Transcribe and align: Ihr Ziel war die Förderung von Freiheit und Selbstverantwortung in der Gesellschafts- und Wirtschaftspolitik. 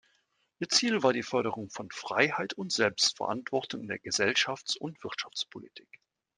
Ihr 0.57 0.67
Ziel 0.67 1.03
war 1.03 1.13
die 1.13 1.21
Förderung 1.21 1.69
von 1.69 1.91
Freiheit 1.91 2.53
und 2.53 2.71
Selbstverantwortung 2.73 3.81
in 3.81 3.87
der 3.87 3.99
Gesellschafts- 3.99 4.75
und 4.75 5.03
Wirtschaftspolitik. 5.03 5.99